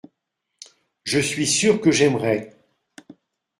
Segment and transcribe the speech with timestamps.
[1.03, 2.55] Je suis sûr que j’aimerai.